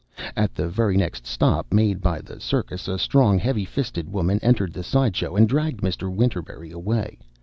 At 0.35 0.55
the 0.55 0.67
very 0.67 0.97
next 0.97 1.27
stop 1.27 1.71
made 1.71 2.01
by 2.01 2.21
the 2.21 2.39
circus 2.39 2.87
a 2.87 2.97
strong, 2.97 3.37
heavy 3.37 3.65
fisted 3.65 4.09
woman 4.09 4.39
entered 4.41 4.73
the 4.73 4.81
side 4.81 5.15
show 5.15 5.35
and 5.35 5.47
dragged 5.47 5.81
Mr. 5.83 6.11
Winterberry 6.11 6.71
away. 6.71 7.19